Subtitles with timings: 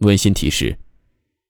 [0.00, 0.78] 温馨提示：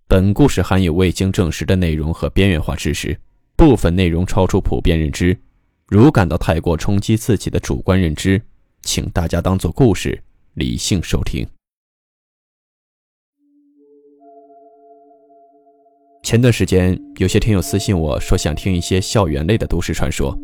[0.09, 3.17] 本故事含有未经证实的内容和边缘化知识，
[3.55, 5.39] 部分内容超出普遍认知。
[5.87, 8.43] 如感到太过冲击自己的主观认知，
[8.83, 10.21] 请大家当做故事，
[10.55, 11.47] 理性收听。
[16.25, 20.37] 前段时间，有些听友私信我说想听一些校园类的都市传说。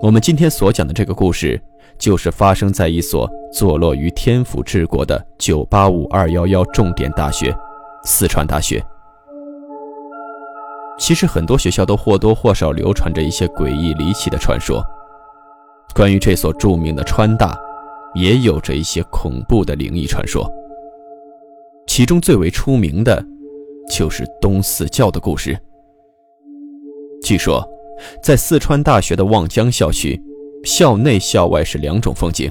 [0.00, 1.60] 我们今天所讲的这个故事。
[1.98, 7.52] 就是发生在一所坐落于天府治国的985、211重点大学——
[8.06, 8.80] 四川大学。
[10.96, 14.80] 其实很多学校都或多或少流传着一些诡异离奇的传说。
[15.92, 17.58] 关于这所著名的川大，
[18.14, 20.48] 也有着一些恐怖的灵异传说。
[21.88, 23.20] 其中最为出名的，
[23.90, 25.58] 就是东四教的故事。
[27.24, 27.68] 据说，
[28.22, 30.20] 在四川大学的望江校区。
[30.64, 32.50] 校内校外是两种风景，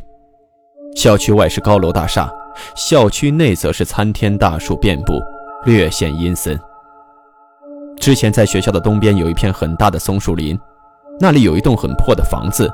[0.95, 2.33] 校区外是高楼大厦，
[2.73, 5.19] 校区内则是参天大树遍布，
[5.65, 6.57] 略显阴森。
[7.99, 10.57] 之前在学校的东边有一片很大的松树林，
[11.19, 12.71] 那里有一栋很破的房子，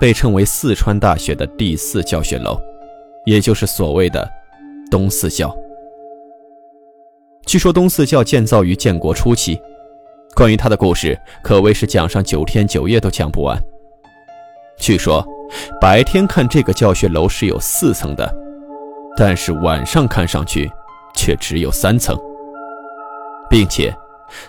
[0.00, 2.58] 被称为四川大学的第四教学楼，
[3.26, 4.26] 也就是所谓的
[4.90, 5.54] 东四教。
[7.44, 9.60] 据说东四教建造于建国初期，
[10.42, 13.56] 关于他的故事可谓是讲上九天九夜都讲不完。
[14.76, 15.24] 据说，
[15.80, 18.28] 白天看这个教学楼是有四层的，
[19.16, 20.68] 但是晚上看上去
[21.14, 22.18] 却只有三层，
[23.48, 23.94] 并且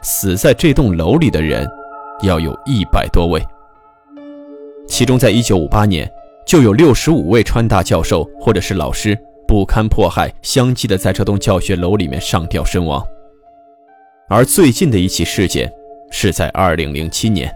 [0.01, 1.69] 死在这栋楼里的人
[2.23, 3.39] 要有一百多位。
[4.87, 6.11] 其中，在一九五八年
[6.43, 9.15] 就有六十五位川大教授或者是老师
[9.47, 13.05] 不堪迫害，相继的在这栋教学楼里面上吊身亡。
[14.27, 15.71] 而最近的一起事件
[16.15, 17.51] 是在二零零七年。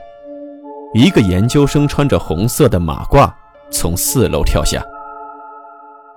[0.96, 3.32] 一个研究生穿着红色的马褂
[3.70, 4.84] 从四楼跳下，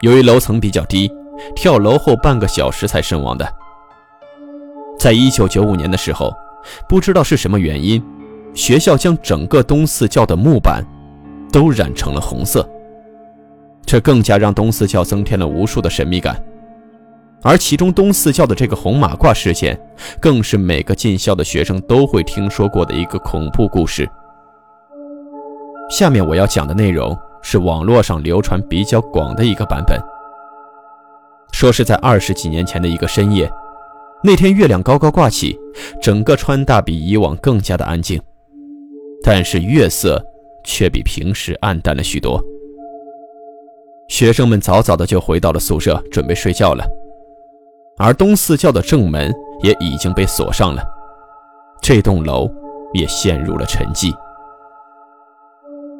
[0.00, 1.12] 由于楼层比较低，
[1.54, 3.46] 跳楼后半个小时才身亡的。
[4.98, 6.32] 在一九九五年的时候，
[6.88, 8.02] 不知道是什么原因，
[8.54, 10.82] 学校将整个东四教的木板
[11.52, 12.66] 都染成了红色，
[13.84, 16.42] 这更加让东四教增添了无数的神秘感。
[17.42, 19.78] 而其中东四教的这个红马褂事件，
[20.20, 24.08] 更是每个进校的学生都会听说过的一个恐怖故事。
[25.90, 29.98] 下面我要讲的内容是网络上流传比较广的一个版本。
[31.52, 33.50] 说是在二十几年前的一个深夜，
[34.22, 35.58] 那天月亮高高挂起，
[36.00, 38.20] 整个川大比以往更加的安静，
[39.24, 40.24] 但是月色
[40.64, 42.40] 却比平时暗淡了许多。
[44.08, 46.84] 学生们早早的就回到了宿舍，准备睡觉了，
[48.02, 49.30] 而东四教的正门
[49.62, 50.82] 也已经被锁上了，
[51.82, 52.50] 这栋楼
[52.94, 54.10] 也陷入了沉寂。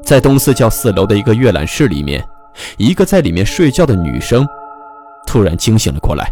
[0.02, 2.26] 在东四教四楼的一个阅览室里面，
[2.78, 4.48] 一个在里面睡觉的女生
[5.26, 6.26] 突然惊醒了过来。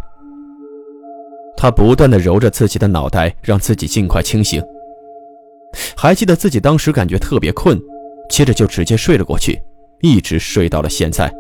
[1.54, 4.62] 她不断的揉着自己的脑袋，让自己尽快清醒。
[5.94, 7.78] 还记得自己当时感觉特别困，
[8.30, 9.60] 接着就直接睡了过去，
[10.00, 11.30] 一直睡到了现在。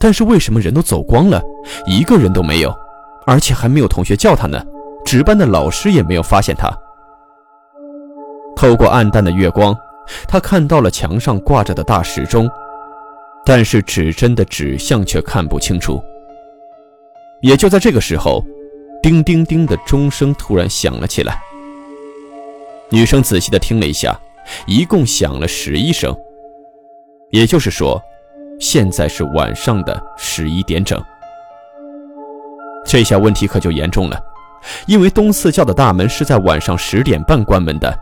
[0.00, 1.42] 但是为什么人都走光了，
[1.86, 2.74] 一个人都没有，
[3.26, 4.62] 而且还没有同学叫他呢？
[5.04, 6.70] 值班的老师也没有发现他。
[8.54, 9.76] 透过暗淡的月光。
[10.26, 12.48] 他看到了墙上挂着的大时钟，
[13.44, 16.02] 但是指针的指向却看不清楚。
[17.42, 18.42] 也就在这个时候，
[19.02, 21.38] 叮叮叮的钟声突然响了起来。
[22.88, 24.18] 女生仔细的听了一下，
[24.66, 26.16] 一共响了十一声，
[27.30, 28.02] 也就是说，
[28.58, 31.02] 现在是晚上的十一点整。
[32.84, 34.18] 这下问题可就严重了，
[34.86, 37.96] 因为东四教的大门是在晚上十点半关门的。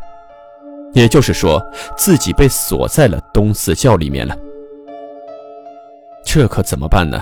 [0.92, 1.60] 也就是说，
[1.96, 4.34] 自己被锁在了东四教里面了。
[6.24, 7.20] 这可怎么办呢？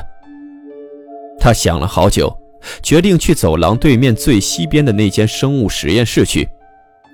[1.40, 2.32] 他想了好久，
[2.82, 6.48] 决定去走廊对面最西边的那间生物实验室去。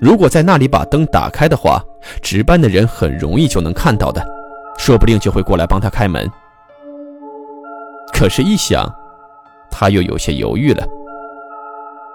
[0.01, 1.83] 如果在那里把灯打开的话，
[2.21, 4.27] 值班的人很容易就能看到的，
[4.81, 6.27] 说不定就会过来帮他开门。
[8.15, 8.91] 可是，一想，
[9.71, 10.83] 他又有些犹豫了，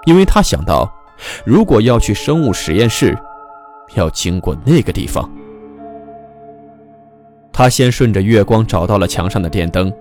[0.06, 0.92] 因为他想到，
[1.46, 3.16] 如果要去生物实验室，
[3.94, 5.30] 要经过那个地方，
[7.54, 9.94] 他先顺着月光找到了墙上的电灯，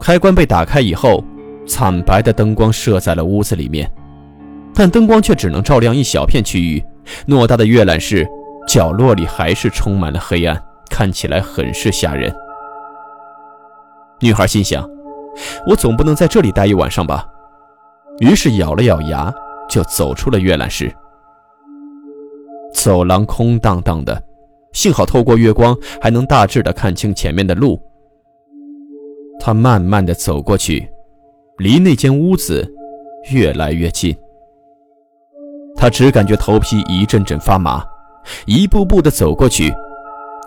[0.00, 1.22] 开关被打开以后，
[1.64, 3.88] 惨白的灯光射在了屋子里面，
[4.74, 6.84] 但灯光却只能照亮一小片区域。
[7.28, 8.28] 偌大的阅览室
[8.66, 10.60] 角落里还是充满了黑暗，
[10.98, 12.34] 看起来很是吓人。
[14.18, 14.84] 女孩心想
[15.64, 17.24] ：“我总不能在这里待一晚上吧？”
[18.18, 19.32] 于是咬了咬牙，
[19.70, 20.92] 就走出了阅览室。
[22.74, 24.20] 走廊空荡荡的，
[24.72, 27.80] 幸好透过月光还能大致的看清前面的路。
[29.38, 30.90] 他慢慢的走过去，
[31.58, 32.68] 离那间屋子
[33.30, 34.12] 越来越近。
[35.76, 37.84] 他只感觉头皮一阵阵发麻，
[38.46, 39.72] 一步步的走过去，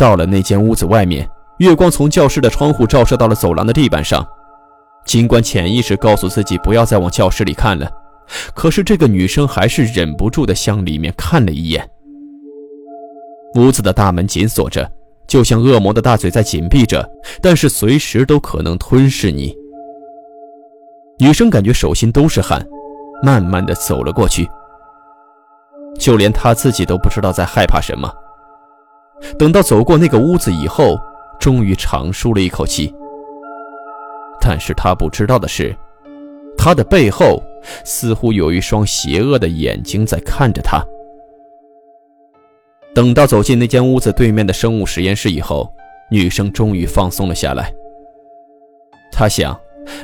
[0.01, 4.27] 到了那间屋子外面，月光从教室的窗户照射到了走廊的地板上。
[5.05, 7.87] 尽管潜意识告诉自己不要再往教室里看了，
[8.55, 11.87] 可是这个女生还是忍不住的向里面看了一眼。
[13.57, 14.91] 屋子的大门紧锁着，
[15.27, 17.07] 就像恶魔的大嘴在紧闭着，
[17.39, 19.55] 但是随时都可能吞噬你。
[21.19, 22.59] 女生感觉手心都是汗，
[23.21, 24.49] 慢慢的走了过去。
[25.99, 28.11] 就连她自己都不知道在害怕什么。
[29.37, 30.99] 等到走过那个屋子以后，
[31.39, 32.93] 终于长舒了一口气。
[34.39, 35.75] 但是他不知道的是，
[36.57, 37.41] 他的背后
[37.85, 40.83] 似乎有一双邪恶的眼睛在看着他。
[42.93, 45.71] 等到走进那间屋子对面的生物实验室以后，
[46.09, 47.71] 女生终于放松了下来。
[49.11, 49.57] 她想，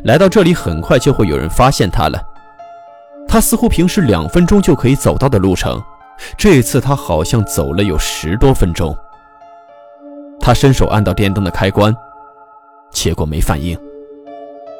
[0.03, 2.21] 来到这里很快就会有人发现她了。
[3.27, 5.83] 她似乎平时两分钟就可以走到的路程，
[6.37, 8.95] 这次她好像走了有十多分钟。
[10.47, 11.93] 他伸手按到电灯的开关，
[12.89, 13.77] 结果没反应。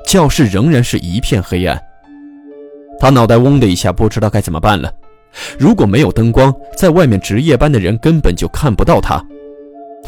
[0.06, 1.78] 教室仍然是一片黑暗。
[2.98, 4.90] 他脑袋嗡的一下，不知道该怎么办了。
[5.60, 9.22] 如果没有灯光，在外面值夜班的人根本就看不到他，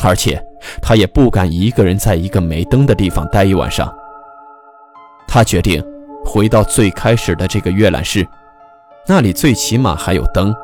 [0.02, 0.42] 而且
[0.82, 3.94] 他也不敢一个人在一个没灯的地方待一晚上。
[5.28, 5.84] 他决定
[6.24, 8.26] 回到最开始的这个阅览室，
[9.06, 10.56] 那里最起码还有灯。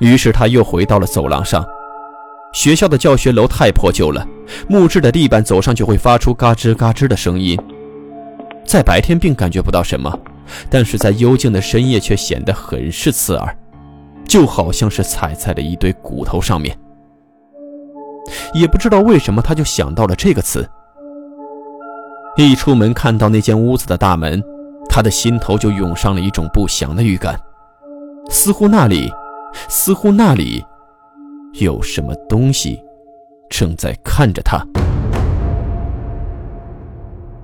[0.00, 1.64] 于是他又回到了走廊上。
[2.56, 4.26] 学校的教学楼太破旧了，
[4.66, 7.54] 木质的地板走上去会发出嘎吱嘎吱的声音。
[8.64, 10.10] 在白天并感觉不到什么，
[10.70, 13.54] 但是在幽静的深夜却显得很是刺耳，
[14.26, 16.74] 就好像是踩在了一堆骨头上面。
[18.54, 20.66] 也不知道为什么，他就想到了这个词。
[22.38, 24.42] 一出门看到那间屋子的大门，
[24.88, 27.38] 他的心头就涌上了一种不祥的预感，
[28.30, 29.12] 似乎那里，
[29.68, 30.64] 似乎那里，
[31.60, 32.80] 有什么东西
[33.48, 34.64] 正在看着他。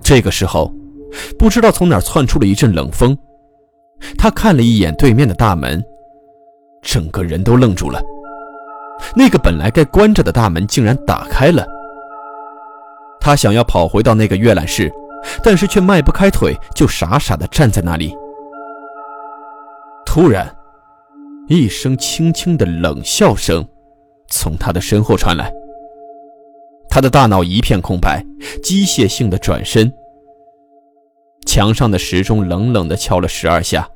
[0.03, 0.73] 这个时候。
[1.39, 3.15] 不知道从哪窜出了一阵冷风，
[4.17, 5.85] 他看了一眼对面的大门，
[6.81, 8.01] 整个人都愣住了。
[9.15, 11.67] 那个本来该关着的大门竟然打开了。
[13.21, 14.91] 他想要跑回到那个阅览室，
[15.45, 18.17] 但是却迈不开腿，就傻傻的站在那里。
[20.07, 20.51] 突然，
[21.47, 23.63] 一声轻轻的冷笑声
[24.33, 25.53] 从他的身后传来。
[26.89, 28.25] 他的大脑一片空白，
[28.63, 29.93] 机械性的转身。
[31.47, 33.87] 墙上的时钟冷冷地敲了十二下，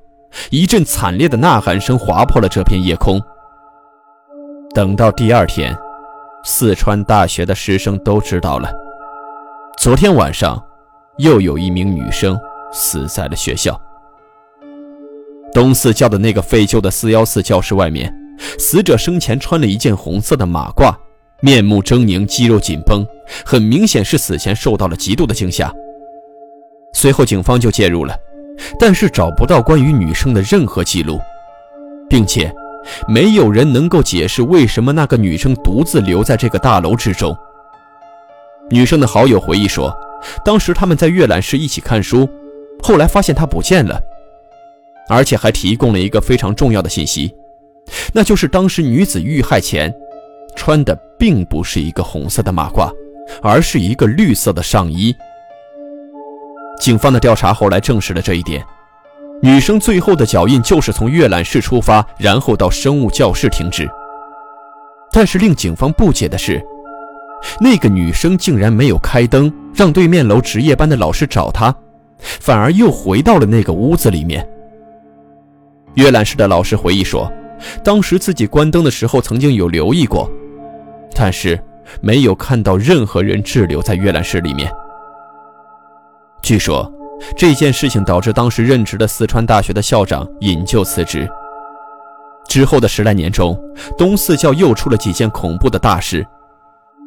[0.50, 3.20] 一阵惨烈的呐喊声划破了这片夜空。
[4.74, 5.76] 等到第二天，
[6.44, 8.70] 四川大学的师生都知道了，
[9.78, 10.62] 昨天晚上
[11.18, 12.38] 又有一名女生
[12.72, 13.80] 死在了学校。
[15.52, 18.12] 东四教的那个废旧的四幺四教室外面，
[18.58, 20.94] 死者生前穿了一件红色的马褂，
[21.40, 23.06] 面目狰狞，肌肉紧绷，
[23.44, 25.72] 很明显是死前受到了极度的惊吓。
[26.92, 28.16] 随后，警方就介入了，
[28.78, 31.20] 但是找不到关于女生的任何记录，
[32.08, 32.52] 并且
[33.06, 37.36] 没有人能够解释为什么那个女生独自留在这个大楼之中。
[38.70, 39.94] 女生的好友回忆说，
[40.44, 42.28] 当时他们在阅览室一起看书，
[42.82, 44.00] 后来发现她不见了，
[45.08, 47.32] 而且还提供了一个非常重要的信息，
[48.12, 49.92] 那就是当时女子遇害前
[50.56, 52.90] 穿的并不是一个红色的马褂，
[53.42, 55.14] 而是一个绿色的上衣。
[56.80, 58.64] 警方的调查后来证实了这一点，
[59.42, 63.88] 女生最后的脚印就是从阅览室出发，然后到生物教室停止。
[65.12, 66.62] 但是令警方不解的是，
[67.60, 71.74] 那个女生竟然没有开灯，让对面楼值夜班的老师找她，
[72.18, 74.46] 反而又回到了那个屋子里面。
[75.94, 77.32] 阅览室的老师回忆说，
[77.82, 80.30] 当时自己关灯的时候曾经有留意过，
[81.14, 81.58] 但是
[82.00, 84.70] 没有看到任何人滞留在阅览室里面。
[86.42, 86.92] 据说
[87.36, 91.28] 这件事情导致当时任职的四川大学的校长引咎辞职。
[92.48, 93.58] 之后的十来年中，
[93.98, 96.24] 东四教又出了几件恐怖的大事，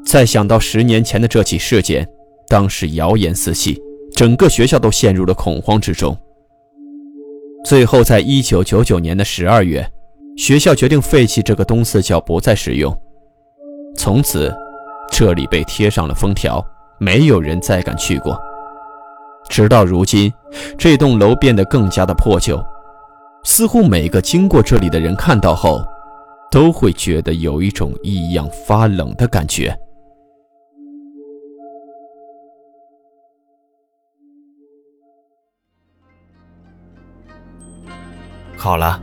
[0.05, 2.05] 再想到十年前的这起事件，
[2.47, 3.81] 当时谣言四起，
[4.13, 6.15] 整个学校都陷入了恐慌之中。
[7.63, 9.89] 最后，在一九九九年的十二月，
[10.39, 12.97] 学校决定废弃这个东四教，不再使用。
[13.93, 14.55] 从此，
[15.11, 16.65] 这里被贴上了封条，
[16.97, 18.39] 没有人再敢去过。
[19.49, 20.31] 直到如今，
[20.77, 22.57] 这栋楼变得更加的破旧，
[23.43, 25.83] 似乎每个经过这里的人看到后，
[26.49, 29.77] 都会觉得有一种异样发冷的感觉。
[38.55, 39.01] 好了，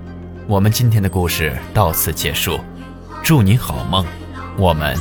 [0.48, 2.60] 我们今天的故事到此结束，
[3.24, 4.06] 祝你好梦，
[4.56, 4.96] 我们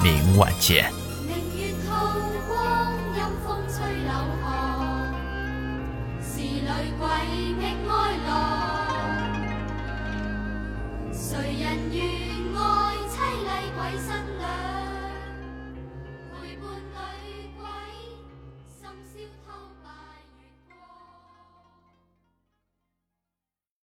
[0.00, 0.88] 明晚见。
[1.26, 1.90] 明月透
[2.46, 4.12] 光，阴风吹柳
[4.44, 5.12] 巷，
[6.22, 6.68] 是女
[7.00, 7.08] 鬼